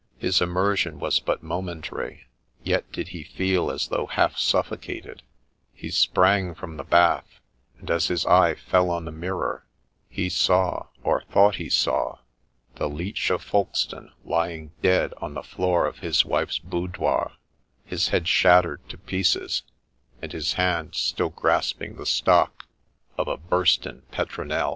[0.17, 2.25] His immersion was but momentary,
[2.63, 5.21] yet did be feel as though half suffocated:
[5.75, 7.39] he sprang from the bath,
[7.77, 9.63] and, as his eye fell on the mirror,
[10.09, 12.17] he saw,— or thought he saw,—
[12.77, 17.33] the Leech of Folkestone lying dead on the floor of his wife's boudoir,
[17.85, 19.61] his head shattered to pieces,
[20.19, 22.65] and his hand still grasping the stock
[23.19, 24.69] of a bursten petronel.